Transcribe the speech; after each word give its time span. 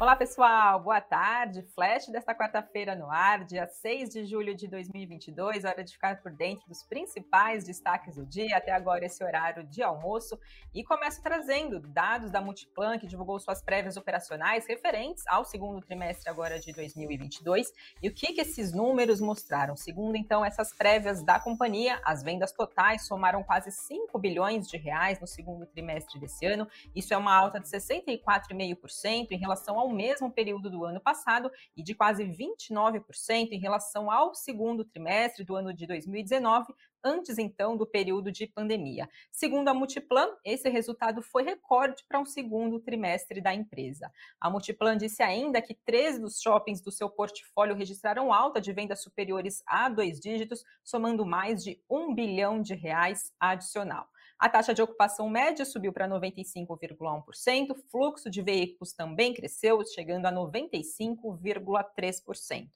Olá, 0.00 0.16
pessoal. 0.16 0.80
Boa 0.80 0.98
tarde. 0.98 1.60
Flash 1.74 2.06
desta 2.06 2.34
quarta-feira 2.34 2.96
no 2.96 3.10
ar, 3.10 3.44
dia 3.44 3.66
6 3.66 4.08
de 4.08 4.24
julho 4.24 4.54
de 4.54 4.66
2022. 4.66 5.66
Hora 5.66 5.84
de 5.84 5.92
ficar 5.92 6.22
por 6.22 6.32
dentro 6.32 6.66
dos 6.66 6.82
principais 6.82 7.64
destaques 7.64 8.16
do 8.16 8.24
dia, 8.24 8.56
até 8.56 8.72
agora 8.72 9.04
esse 9.04 9.22
horário 9.22 9.62
de 9.62 9.82
almoço. 9.82 10.40
E 10.72 10.82
começo 10.82 11.22
trazendo 11.22 11.78
dados 11.80 12.30
da 12.30 12.40
Multiplan, 12.40 12.98
que 12.98 13.06
divulgou 13.06 13.38
suas 13.38 13.62
prévias 13.62 13.98
operacionais 13.98 14.66
referentes 14.66 15.22
ao 15.26 15.44
segundo 15.44 15.82
trimestre 15.82 16.30
agora 16.30 16.58
de 16.58 16.72
2022. 16.72 17.70
E 18.02 18.08
o 18.08 18.14
que, 18.14 18.32
que 18.32 18.40
esses 18.40 18.72
números 18.72 19.20
mostraram? 19.20 19.76
Segundo, 19.76 20.16
então, 20.16 20.42
essas 20.42 20.72
prévias 20.72 21.22
da 21.22 21.38
companhia, 21.38 22.00
as 22.06 22.22
vendas 22.22 22.52
totais 22.52 23.06
somaram 23.06 23.42
quase 23.42 23.70
5 23.70 24.18
bilhões 24.18 24.66
de 24.66 24.78
reais 24.78 25.20
no 25.20 25.26
segundo 25.26 25.66
trimestre 25.66 26.18
desse 26.18 26.46
ano. 26.46 26.66
Isso 26.96 27.12
é 27.12 27.18
uma 27.18 27.36
alta 27.36 27.60
de 27.60 27.68
64,5% 27.68 29.32
em 29.32 29.36
relação 29.36 29.78
ao 29.78 29.89
mesmo 29.92 30.32
período 30.32 30.70
do 30.70 30.84
ano 30.84 31.00
passado 31.00 31.50
e 31.76 31.82
de 31.82 31.94
quase 31.94 32.24
29% 32.24 33.52
em 33.52 33.58
relação 33.58 34.10
ao 34.10 34.34
segundo 34.34 34.84
trimestre 34.84 35.44
do 35.44 35.56
ano 35.56 35.72
de 35.72 35.86
2019, 35.86 36.74
antes 37.02 37.38
então 37.38 37.76
do 37.76 37.86
período 37.86 38.30
de 38.30 38.46
pandemia. 38.46 39.08
Segundo 39.32 39.68
a 39.68 39.74
Multiplan, 39.74 40.28
esse 40.44 40.68
resultado 40.68 41.22
foi 41.22 41.42
recorde 41.42 42.04
para 42.08 42.20
um 42.20 42.26
segundo 42.26 42.78
trimestre 42.78 43.40
da 43.40 43.54
empresa. 43.54 44.10
A 44.40 44.50
Multiplan 44.50 44.96
disse 44.96 45.22
ainda 45.22 45.62
que 45.62 45.74
três 45.74 46.18
dos 46.18 46.40
shoppings 46.40 46.80
do 46.80 46.92
seu 46.92 47.08
portfólio 47.08 47.74
registraram 47.74 48.32
alta 48.32 48.60
de 48.60 48.72
vendas 48.72 49.02
superiores 49.02 49.62
a 49.66 49.88
dois 49.88 50.20
dígitos, 50.20 50.62
somando 50.84 51.24
mais 51.24 51.64
de 51.64 51.80
um 51.88 52.14
bilhão 52.14 52.60
de 52.60 52.74
reais 52.74 53.32
adicional. 53.40 54.08
A 54.40 54.48
taxa 54.48 54.72
de 54.72 54.80
ocupação 54.80 55.28
média 55.28 55.66
subiu 55.66 55.92
para 55.92 56.08
95,1%, 56.08 57.76
fluxo 57.90 58.30
de 58.30 58.40
veículos 58.40 58.94
também 58.94 59.34
cresceu, 59.34 59.84
chegando 59.84 60.24
a 60.24 60.32
95,3%. 60.32 62.70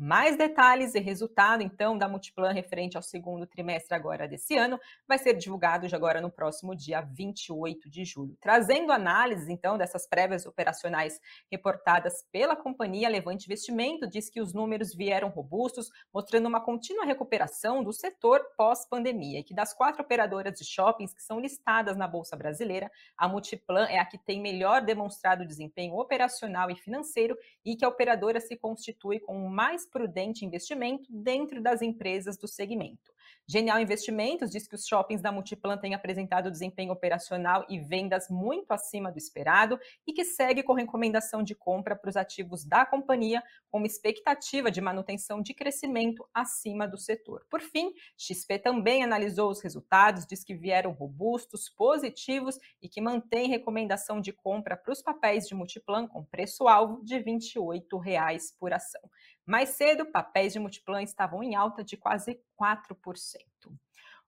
Mais 0.00 0.36
detalhes 0.36 0.94
e 0.94 1.00
resultado, 1.00 1.60
então, 1.60 1.98
da 1.98 2.06
Multiplan 2.06 2.52
referente 2.52 2.96
ao 2.96 3.02
segundo 3.02 3.44
trimestre 3.48 3.96
agora 3.96 4.28
desse 4.28 4.56
ano 4.56 4.78
vai 5.08 5.18
ser 5.18 5.34
divulgado 5.34 5.88
já 5.88 5.96
agora 5.96 6.20
no 6.20 6.30
próximo 6.30 6.72
dia 6.72 7.00
28 7.00 7.90
de 7.90 8.04
julho. 8.04 8.36
Trazendo 8.40 8.92
análises, 8.92 9.48
então, 9.48 9.76
dessas 9.76 10.06
prévias 10.06 10.46
operacionais 10.46 11.20
reportadas 11.50 12.24
pela 12.30 12.54
companhia, 12.54 13.08
Levante 13.08 13.46
Investimento 13.46 14.06
diz 14.06 14.30
que 14.30 14.40
os 14.40 14.54
números 14.54 14.94
vieram 14.94 15.30
robustos, 15.30 15.90
mostrando 16.14 16.46
uma 16.46 16.60
contínua 16.60 17.04
recuperação 17.04 17.82
do 17.82 17.92
setor 17.92 18.40
pós-pandemia 18.56 19.40
e 19.40 19.42
que 19.42 19.52
das 19.52 19.74
quatro 19.74 20.02
operadoras 20.02 20.56
de 20.56 20.64
shoppings 20.64 21.12
que 21.12 21.24
são 21.24 21.40
listadas 21.40 21.96
na 21.96 22.06
Bolsa 22.06 22.36
Brasileira, 22.36 22.88
a 23.16 23.26
Multiplan 23.26 23.86
é 23.86 23.98
a 23.98 24.06
que 24.06 24.16
tem 24.16 24.40
melhor 24.40 24.80
demonstrado 24.80 25.44
desempenho 25.44 25.98
operacional 25.98 26.70
e 26.70 26.76
financeiro 26.76 27.36
e 27.64 27.74
que 27.74 27.84
a 27.84 27.88
operadora 27.88 28.38
se 28.38 28.56
constitui 28.56 29.18
com 29.18 29.36
mais 29.48 29.87
prudente 29.88 30.44
investimento 30.44 31.04
dentro 31.10 31.62
das 31.62 31.82
empresas 31.82 32.36
do 32.36 32.46
segmento. 32.46 33.12
Genial 33.50 33.80
Investimentos 33.80 34.50
diz 34.50 34.68
que 34.68 34.74
os 34.74 34.86
shoppings 34.86 35.22
da 35.22 35.32
Multiplan 35.32 35.78
têm 35.78 35.94
apresentado 35.94 36.50
desempenho 36.50 36.92
operacional 36.92 37.64
e 37.66 37.78
vendas 37.78 38.28
muito 38.28 38.72
acima 38.72 39.10
do 39.10 39.16
esperado 39.16 39.80
e 40.06 40.12
que 40.12 40.22
segue 40.22 40.62
com 40.62 40.74
recomendação 40.74 41.42
de 41.42 41.54
compra 41.54 41.96
para 41.96 42.10
os 42.10 42.16
ativos 42.16 42.62
da 42.62 42.84
companhia, 42.84 43.42
com 43.70 43.82
expectativa 43.86 44.70
de 44.70 44.82
manutenção 44.82 45.40
de 45.40 45.54
crescimento 45.54 46.28
acima 46.34 46.86
do 46.86 46.98
setor. 46.98 47.46
Por 47.48 47.62
fim, 47.62 47.94
XP 48.18 48.58
também 48.58 49.02
analisou 49.02 49.50
os 49.50 49.62
resultados, 49.62 50.26
diz 50.26 50.44
que 50.44 50.54
vieram 50.54 50.92
robustos, 50.92 51.70
positivos 51.70 52.58
e 52.82 52.88
que 52.88 53.00
mantém 53.00 53.48
recomendação 53.48 54.20
de 54.20 54.30
compra 54.30 54.76
para 54.76 54.92
os 54.92 55.00
papéis 55.00 55.46
de 55.46 55.54
Multiplan 55.54 56.06
com 56.06 56.22
preço-alvo 56.22 57.02
de 57.02 57.18
28 57.18 57.96
reais 57.96 58.54
por 58.58 58.74
ação. 58.74 59.00
Mais 59.48 59.70
cedo, 59.70 60.04
papéis 60.04 60.52
de 60.52 60.58
Multiplan 60.58 61.02
estavam 61.02 61.42
em 61.42 61.54
alta 61.54 61.82
de 61.82 61.96
quase 61.96 62.38
4%. 62.60 62.94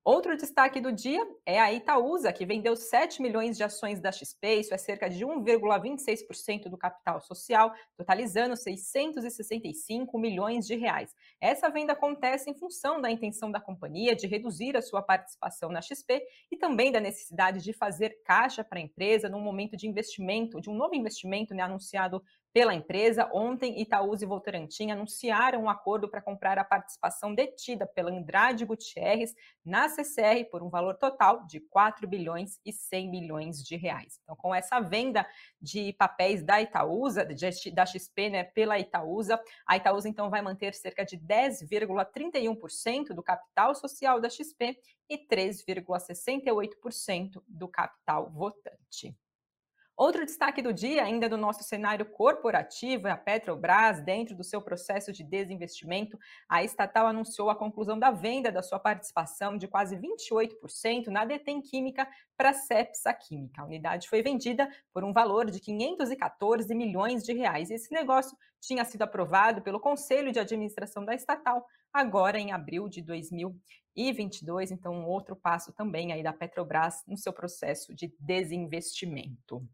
Outro 0.03 0.35
destaque 0.35 0.81
do 0.81 0.91
dia 0.91 1.21
é 1.45 1.61
a 1.61 1.71
Itaúsa, 1.71 2.33
que 2.33 2.47
vendeu 2.47 2.75
7 2.75 3.21
milhões 3.21 3.55
de 3.55 3.63
ações 3.63 4.01
da 4.01 4.11
XP, 4.11 4.61
isso 4.61 4.73
é 4.73 4.79
cerca 4.79 5.11
de 5.11 5.27
1,26% 5.27 6.71
do 6.71 6.79
capital 6.79 7.21
social, 7.21 7.75
totalizando 7.99 8.57
665 8.57 10.19
milhões 10.19 10.67
de 10.67 10.75
reais. 10.75 11.15
Essa 11.39 11.69
venda 11.69 11.93
acontece 11.93 12.49
em 12.49 12.55
função 12.55 12.99
da 12.99 13.11
intenção 13.11 13.51
da 13.51 13.61
companhia 13.61 14.17
de 14.17 14.27
reduzir 14.27 14.75
a 14.75 14.81
sua 14.81 15.03
participação 15.03 15.69
na 15.69 15.83
XP 15.83 16.23
e 16.51 16.57
também 16.57 16.91
da 16.91 16.99
necessidade 16.99 17.63
de 17.63 17.75
fazer 17.75 18.23
caixa 18.25 18.65
para 18.65 18.79
a 18.79 18.83
empresa 18.83 19.29
num 19.29 19.43
momento 19.43 19.77
de 19.77 19.87
investimento, 19.87 20.63
de 20.63 20.71
um 20.71 20.75
novo 20.75 20.95
investimento 20.95 21.55
né, 21.55 21.63
anunciado 21.63 22.25
pela 22.53 22.75
empresa. 22.75 23.31
Ontem, 23.33 23.81
Itaúsa 23.81 24.25
e 24.25 24.29
Votorantim 24.29 24.91
anunciaram 24.91 25.63
um 25.63 25.71
acordo 25.71 26.09
para 26.09 26.21
comprar 26.21 26.59
a 26.59 26.65
participação 26.65 27.33
detida 27.35 27.87
pela 27.87 28.11
Andrade 28.11 28.65
Gutierrez 28.65 29.33
na 29.65 29.89
CCR 29.89 30.45
por 30.51 30.61
um 30.63 30.69
valor 30.69 30.97
total 30.97 31.47
de 31.47 31.61
4 31.61 32.09
bilhões 32.09 32.59
e 32.65 32.73
100 32.73 33.11
milhões 33.11 33.63
de 33.63 33.77
reais. 33.77 34.19
Então, 34.23 34.35
com 34.37 34.55
essa 34.55 34.81
venda 34.81 35.27
de 35.61 35.93
papéis 35.95 36.43
da 36.43 36.61
Itaúsa, 36.61 37.25
da 37.25 37.87
XP, 37.87 38.31
né, 38.31 38.45
pela 38.45 38.79
Itaúsa, 38.79 39.41
a 39.67 39.77
Itaúsa 39.77 40.09
então 40.09 40.31
vai 40.31 40.43
manter 40.43 40.75
cerca 40.75 41.05
de 41.05 41.19
10,31% 41.19 43.15
do 43.15 43.23
capital 43.23 43.75
social 43.75 44.21
da 44.21 44.29
XP 44.29 44.77
e 45.09 45.19
3,68% 45.27 47.43
do 47.47 47.69
capital 47.69 48.29
votante. 48.31 49.17
Outro 50.01 50.25
destaque 50.25 50.63
do 50.63 50.73
dia, 50.73 51.05
ainda 51.05 51.29
do 51.29 51.37
nosso 51.37 51.63
cenário 51.63 52.07
corporativo, 52.07 53.07
é 53.07 53.11
a 53.11 53.19
Petrobras, 53.19 54.01
dentro 54.01 54.35
do 54.35 54.43
seu 54.43 54.63
processo 54.63 55.13
de 55.13 55.23
desinvestimento, 55.23 56.19
a 56.49 56.65
estatal 56.65 57.07
anunciou 57.07 57.51
a 57.51 57.55
conclusão 57.55 57.99
da 57.99 58.11
venda 58.11 58.51
da 58.51 58.63
sua 58.63 58.79
participação 58.79 59.59
de 59.59 59.69
quase 59.69 59.99
28% 59.99 61.09
na 61.09 61.27
Detem 61.27 61.61
Química 61.61 62.09
para 62.35 62.49
a 62.49 62.55
Cepsa 62.55 63.13
Química. 63.13 63.61
A 63.61 63.67
unidade 63.67 64.09
foi 64.09 64.23
vendida 64.23 64.71
por 64.91 65.05
um 65.05 65.13
valor 65.13 65.51
de 65.51 65.61
514 65.61 66.75
milhões 66.75 67.23
de 67.23 67.35
reais. 67.35 67.71
Esse 67.71 67.93
negócio 67.93 68.35
tinha 68.59 68.87
sido 68.87 69.03
aprovado 69.03 69.61
pelo 69.61 69.79
Conselho 69.79 70.33
de 70.33 70.41
Administração 70.41 71.05
da 71.05 71.15
estatal 71.15 71.67
agora 71.93 72.39
em 72.39 72.53
abril 72.53 72.89
de 72.89 73.03
2022. 73.03 74.71
Então, 74.71 74.95
um 74.95 75.07
outro 75.07 75.37
passo 75.37 75.73
também 75.73 76.13
aí 76.13 76.23
da 76.23 76.33
Petrobras 76.33 77.03
no 77.07 77.17
seu 77.17 77.33
processo 77.33 77.95
de 77.95 78.15
desinvestimento. 78.19 79.67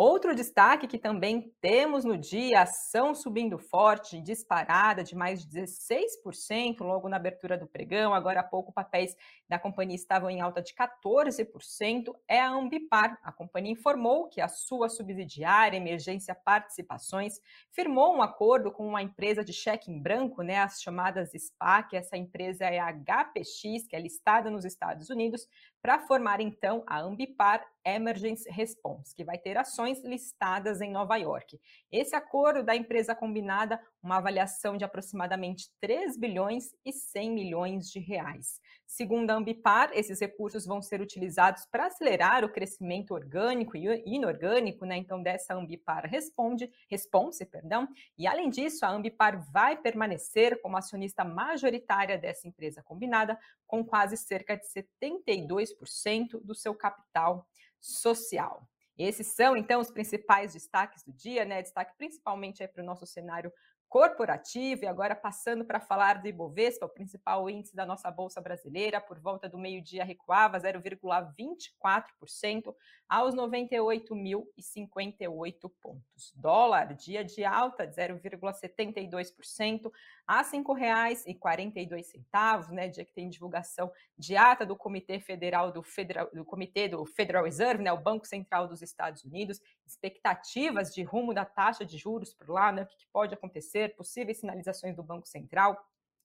Outro 0.00 0.32
destaque 0.32 0.86
que 0.86 0.96
também 0.96 1.52
temos 1.60 2.04
no 2.04 2.16
dia, 2.16 2.62
ação 2.62 3.16
subindo 3.16 3.58
forte, 3.58 4.20
disparada 4.20 5.02
de 5.02 5.16
mais 5.16 5.44
de 5.44 5.60
16% 5.60 6.82
logo 6.82 7.08
na 7.08 7.16
abertura 7.16 7.58
do 7.58 7.66
pregão. 7.66 8.14
Agora 8.14 8.38
há 8.38 8.44
pouco, 8.44 8.72
papéis 8.72 9.16
da 9.48 9.58
companhia 9.58 9.96
estavam 9.96 10.30
em 10.30 10.40
alta 10.40 10.62
de 10.62 10.72
14%. 10.72 12.14
É 12.28 12.38
a 12.38 12.48
Ambipar. 12.48 13.18
A 13.24 13.32
companhia 13.32 13.72
informou 13.72 14.28
que 14.28 14.40
a 14.40 14.46
sua 14.46 14.88
subsidiária 14.88 15.76
Emergência 15.76 16.32
Participações 16.32 17.40
firmou 17.72 18.14
um 18.14 18.22
acordo 18.22 18.70
com 18.70 18.86
uma 18.86 19.02
empresa 19.02 19.42
de 19.42 19.52
cheque 19.52 19.90
em 19.90 20.00
branco, 20.00 20.42
né, 20.42 20.60
as 20.60 20.80
chamadas 20.80 21.32
SPAC. 21.32 21.96
Essa 21.96 22.16
empresa 22.16 22.66
é 22.66 22.78
a 22.78 22.92
HPX, 22.92 23.88
que 23.88 23.96
é 23.96 23.98
listada 23.98 24.48
nos 24.48 24.64
Estados 24.64 25.10
Unidos, 25.10 25.48
para 25.82 25.98
formar 26.06 26.40
então 26.40 26.84
a 26.86 27.00
Ambipar 27.00 27.66
Emergency 27.84 28.50
Response, 28.50 29.14
que 29.14 29.24
vai 29.24 29.38
ter 29.38 29.56
ações 29.56 29.87
listadas 30.04 30.80
em 30.80 30.90
Nova 30.90 31.16
York. 31.16 31.60
Esse 31.90 32.14
acordo 32.14 32.62
da 32.62 32.76
empresa 32.76 33.14
combinada 33.14 33.80
uma 34.02 34.18
avaliação 34.18 34.76
de 34.76 34.84
aproximadamente 34.84 35.70
3 35.80 36.16
bilhões 36.16 36.74
e 36.84 36.92
100 36.92 37.30
milhões 37.30 37.90
de 37.90 37.98
reais. 37.98 38.60
Segundo 38.86 39.30
a 39.30 39.34
Ambipar, 39.34 39.90
esses 39.92 40.20
recursos 40.20 40.64
vão 40.64 40.80
ser 40.80 41.00
utilizados 41.00 41.66
para 41.66 41.86
acelerar 41.86 42.44
o 42.44 42.48
crescimento 42.48 43.12
orgânico 43.12 43.76
e 43.76 44.02
inorgânico, 44.06 44.86
né? 44.86 44.96
Então, 44.96 45.22
dessa 45.22 45.54
Ambipar 45.54 46.06
responde, 46.06 46.70
response, 46.88 47.44
perdão. 47.44 47.88
E 48.16 48.26
além 48.26 48.48
disso, 48.48 48.86
a 48.86 48.90
Ambipar 48.90 49.44
vai 49.52 49.76
permanecer 49.76 50.60
como 50.62 50.76
acionista 50.76 51.24
majoritária 51.24 52.16
dessa 52.16 52.48
empresa 52.48 52.82
combinada, 52.82 53.38
com 53.66 53.84
quase 53.84 54.16
cerca 54.16 54.56
de 54.56 54.64
72% 54.66 56.40
do 56.42 56.54
seu 56.54 56.74
capital 56.74 57.46
social. 57.80 58.66
Esses 58.98 59.28
são, 59.28 59.56
então, 59.56 59.80
os 59.80 59.90
principais 59.90 60.52
destaques 60.52 61.04
do 61.04 61.12
dia, 61.12 61.44
né? 61.44 61.62
Destaque 61.62 61.96
principalmente 61.96 62.66
para 62.66 62.82
o 62.82 62.86
nosso 62.86 63.06
cenário 63.06 63.52
corporativo. 63.88 64.84
E 64.84 64.86
agora 64.86 65.16
passando 65.16 65.64
para 65.64 65.80
falar 65.80 66.20
do 66.20 66.28
Ibovespa, 66.28 66.84
o 66.86 66.90
principal 66.90 67.48
índice 67.48 67.74
da 67.74 67.86
nossa 67.86 68.10
bolsa 68.10 68.38
brasileira, 68.40 69.00
por 69.00 69.18
volta 69.18 69.48
do 69.48 69.58
meio-dia 69.58 70.04
recuava 70.04 70.58
0,24% 70.58 72.74
aos 73.08 73.34
98.058 73.34 75.72
pontos. 75.80 76.34
Dólar, 76.36 76.94
dia 76.94 77.24
de 77.24 77.44
alta 77.44 77.86
de 77.86 77.96
0,72% 77.96 79.90
a 80.26 80.42
R$ 80.42 80.44
5,42, 80.44 82.70
né, 82.70 82.88
dia 82.88 83.04
que 83.04 83.14
tem 83.14 83.30
divulgação 83.30 83.90
de 84.18 84.36
ata 84.36 84.66
do 84.66 84.76
Comitê 84.76 85.18
Federal 85.18 85.72
do, 85.72 85.82
Federal, 85.82 86.28
do 86.30 86.44
Comitê 86.44 86.86
do 86.86 87.06
Federal 87.06 87.44
Reserve, 87.44 87.82
né, 87.82 87.90
o 87.90 87.96
Banco 87.96 88.26
Central 88.26 88.68
dos 88.68 88.82
Estados 88.82 89.24
Unidos, 89.24 89.58
expectativas 89.86 90.94
de 90.94 91.02
rumo 91.02 91.32
da 91.32 91.46
taxa 91.46 91.82
de 91.82 91.96
juros 91.96 92.34
por 92.34 92.50
lá, 92.50 92.70
né, 92.70 92.82
o 92.82 92.86
que 92.86 93.06
pode 93.10 93.32
acontecer, 93.32 93.77
possíveis 93.86 94.38
sinalizações 94.38 94.96
do 94.96 95.02
Banco 95.02 95.26
Central. 95.28 95.78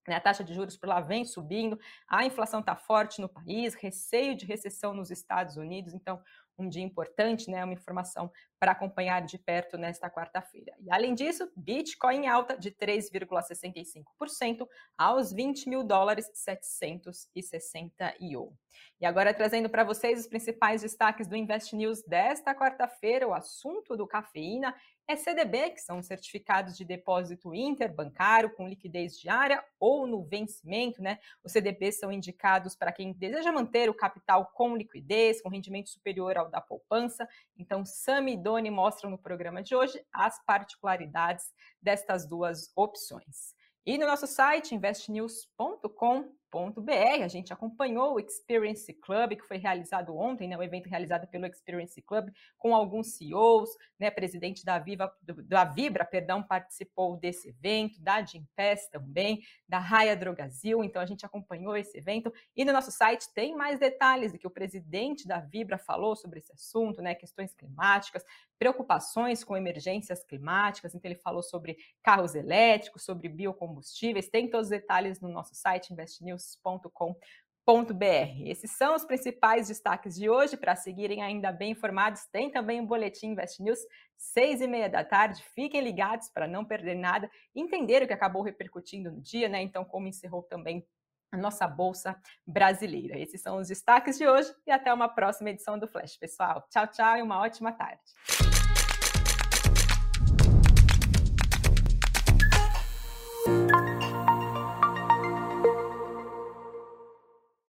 Né, 0.08 0.16
a 0.16 0.20
taxa 0.20 0.44
de 0.44 0.54
juros 0.54 0.76
por 0.76 0.90
lá 0.90 1.00
vem 1.00 1.24
subindo, 1.24 1.80
a 2.10 2.26
inflação 2.26 2.60
está 2.60 2.76
forte 2.76 3.22
no 3.22 3.30
país, 3.30 3.74
receio 3.74 4.36
de 4.36 4.46
recessão 4.46 4.94
nos 4.94 5.10
Estados 5.10 5.56
Unidos, 5.56 5.94
então 5.94 6.22
um 6.58 6.70
dia 6.70 6.84
importante, 6.84 7.50
né? 7.50 7.64
Uma 7.64 7.74
informação 7.74 8.32
para 8.60 8.72
acompanhar 8.72 9.22
de 9.22 9.38
perto 9.38 9.78
nesta 9.78 10.10
quarta-feira. 10.10 10.74
E 10.80 10.92
além 10.92 11.14
disso, 11.14 11.52
Bitcoin 11.56 12.28
alta 12.28 12.58
de 12.58 12.72
3,65% 12.72 14.68
aos 14.98 15.34
20 15.34 15.70
mil 15.70 15.84
dólares 15.84 16.30
761. 16.34 18.56
E 19.00 19.06
agora 19.06 19.34
trazendo 19.34 19.70
para 19.70 19.84
vocês 19.84 20.22
os 20.22 20.28
principais 20.28 20.82
destaques 20.82 21.28
do 21.28 21.36
Invest 21.36 21.76
News 21.76 22.02
desta 22.04 22.56
quarta-feira, 22.56 23.28
o 23.28 23.34
assunto 23.34 23.98
do 23.98 24.08
cafeína 24.08 24.74
é 25.08 25.18
CDB, 25.18 25.72
que 25.72 25.82
são 25.82 26.02
certificados 26.02 26.78
de 26.78 26.86
depósito 26.86 27.54
interbancário 27.54 28.56
com 28.56 28.68
liquidez 28.68 29.20
diária 29.20 29.64
ou 29.78 30.08
no 30.08 30.24
vencimento, 30.24 31.02
né? 31.02 31.20
Os 31.44 31.52
CDBs 31.52 32.00
são 32.00 32.12
indicados 32.12 32.76
para 32.76 32.94
quem 32.94 33.12
deseja 33.12 33.52
manter 33.52 33.90
o 33.90 33.94
capital 33.94 34.50
com 34.54 34.78
liquidez, 34.78 35.42
com 35.42 35.50
rendimento 35.50 35.90
superior 35.90 36.38
da 36.50 36.62
poupança. 36.62 37.28
Então, 37.58 37.86
Sam 37.86 38.30
e 38.30 38.38
Doni 38.38 38.70
mostram 38.70 39.10
no 39.10 39.18
programa 39.18 39.62
de 39.62 39.76
hoje 39.76 40.04
as 40.14 40.44
particularidades 40.46 41.54
destas 41.82 42.28
duas 42.28 42.72
opções. 42.76 43.54
E 43.86 43.98
no 43.98 44.08
nosso 44.08 44.28
site 44.28 44.74
investnews.com 44.74 46.34
a 47.24 47.28
gente 47.28 47.52
acompanhou 47.52 48.14
o 48.14 48.20
Experience 48.20 48.94
Club, 48.94 49.36
que 49.36 49.48
foi 49.48 49.58
realizado 49.58 50.16
ontem, 50.16 50.48
né, 50.48 50.58
o 50.58 50.62
evento 50.62 50.88
realizado 50.88 51.28
pelo 51.28 51.48
Experience 51.48 52.00
Club, 52.02 52.30
com 52.58 52.76
alguns 52.76 53.16
CEOs, 53.16 53.70
né, 54.00 54.12
presidente 54.12 54.64
da, 54.64 54.78
Viva, 54.78 55.12
da 55.46 55.64
Vibra, 55.64 56.06
perdão, 56.06 56.44
participou 56.44 57.18
desse 57.18 57.50
evento, 57.50 58.00
da 58.00 58.24
Gimpass 58.24 58.88
também, 58.92 59.42
da 59.68 59.80
Raia 59.80 60.16
Drogazil, 60.16 60.84
então 60.84 61.02
a 61.02 61.06
gente 61.06 61.26
acompanhou 61.26 61.76
esse 61.76 61.98
evento, 61.98 62.32
e 62.56 62.64
no 62.64 62.72
nosso 62.72 62.92
site 62.92 63.34
tem 63.34 63.56
mais 63.56 63.80
detalhes 63.80 64.32
do 64.32 64.38
que 64.38 64.48
o 64.48 64.52
presidente 64.52 65.28
da 65.28 65.40
Vibra 65.40 65.78
falou 65.80 66.16
sobre 66.16 66.40
esse 66.40 66.52
assunto, 66.54 67.02
né, 67.02 67.16
questões 67.16 67.54
climáticas, 67.54 68.24
preocupações 68.60 69.44
com 69.44 69.58
emergências 69.58 70.24
climáticas, 70.24 70.94
então 70.94 71.10
ele 71.10 71.20
falou 71.20 71.42
sobre 71.42 71.78
carros 72.04 72.36
elétricos, 72.36 73.04
sobre 73.04 73.28
biocombustíveis, 73.28 74.30
tem 74.30 74.50
todos 74.50 74.68
os 74.68 74.72
detalhes 74.72 75.20
no 75.20 75.30
nosso 75.30 75.56
site, 75.56 75.92
Invest 75.92 76.24
News 76.24 76.43
news.com.br. 76.44 77.16
Esses 78.46 78.72
são 78.72 78.96
os 78.96 79.06
principais 79.06 79.68
destaques 79.68 80.16
de 80.16 80.30
hoje. 80.30 80.58
Para 80.58 80.76
seguirem 80.76 81.22
ainda 81.22 81.52
bem 81.52 81.72
informados, 81.72 82.26
tem 82.32 82.52
também 82.52 82.82
o 82.82 82.86
Boletim 82.86 83.28
Invest 83.28 83.62
News, 83.62 83.80
seis 84.18 84.62
e 84.62 84.68
meia 84.68 84.90
da 84.90 85.04
tarde. 85.04 85.44
Fiquem 85.56 85.82
ligados 85.82 86.30
para 86.30 86.48
não 86.48 86.66
perder 86.66 86.96
nada, 86.96 87.30
entender 87.56 88.04
o 88.04 88.08
que 88.08 88.14
acabou 88.14 88.42
repercutindo 88.42 89.12
no 89.12 89.22
dia, 89.22 89.48
né? 89.48 89.62
Então, 89.62 89.86
como 89.86 90.08
encerrou 90.08 90.44
também 90.44 90.86
a 91.32 91.38
nossa 91.38 91.68
Bolsa 91.68 92.16
Brasileira. 92.46 93.18
Esses 93.18 93.42
são 93.42 93.58
os 93.58 93.68
destaques 93.68 94.18
de 94.20 94.28
hoje 94.28 94.54
e 94.68 94.72
até 94.72 94.94
uma 94.94 95.10
próxima 95.10 95.50
edição 95.50 95.80
do 95.80 95.88
Flash, 95.88 96.16
pessoal. 96.18 96.68
Tchau, 96.70 96.88
tchau 96.88 97.18
e 97.18 97.22
uma 97.24 97.40
ótima 97.40 97.72
tarde. 97.72 98.04